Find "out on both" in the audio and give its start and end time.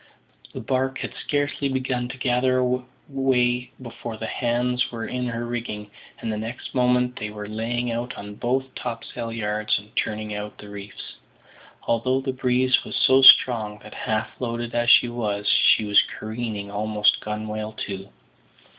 7.91-8.73